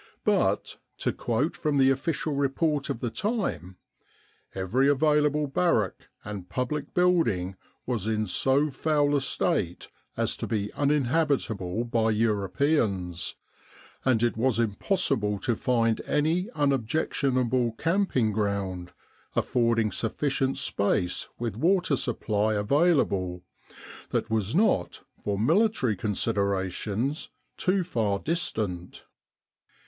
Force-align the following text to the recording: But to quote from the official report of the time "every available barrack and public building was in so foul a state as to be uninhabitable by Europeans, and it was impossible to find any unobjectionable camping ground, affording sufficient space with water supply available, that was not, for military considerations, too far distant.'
But 0.25 0.77
to 0.97 1.13
quote 1.13 1.55
from 1.55 1.77
the 1.77 1.91
official 1.91 2.33
report 2.33 2.89
of 2.89 3.01
the 3.01 3.11
time 3.11 3.77
"every 4.55 4.89
available 4.89 5.45
barrack 5.45 6.07
and 6.25 6.49
public 6.49 6.95
building 6.95 7.55
was 7.85 8.07
in 8.07 8.25
so 8.25 8.71
foul 8.71 9.15
a 9.15 9.21
state 9.21 9.91
as 10.17 10.35
to 10.37 10.47
be 10.47 10.73
uninhabitable 10.73 11.83
by 11.83 12.09
Europeans, 12.09 13.35
and 14.03 14.23
it 14.23 14.35
was 14.35 14.57
impossible 14.57 15.37
to 15.41 15.55
find 15.55 16.01
any 16.07 16.49
unobjectionable 16.55 17.73
camping 17.73 18.31
ground, 18.31 18.93
affording 19.35 19.91
sufficient 19.91 20.57
space 20.57 21.29
with 21.37 21.55
water 21.55 21.95
supply 21.95 22.55
available, 22.55 23.43
that 24.09 24.31
was 24.31 24.55
not, 24.55 25.03
for 25.23 25.37
military 25.37 25.95
considerations, 25.95 27.29
too 27.55 27.83
far 27.83 28.17
distant.' 28.17 29.05